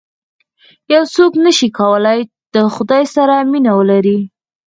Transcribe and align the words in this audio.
یو 0.93 1.03
څوک 1.15 1.31
نه 1.45 1.51
شي 1.57 1.67
کولای 1.79 2.19
د 2.53 2.55
خدای 2.75 3.03
سره 3.15 3.35
مینه 3.51 3.71
ولري. 3.77 4.19